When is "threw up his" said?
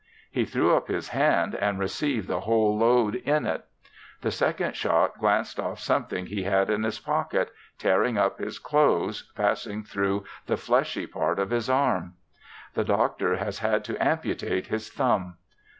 0.45-1.09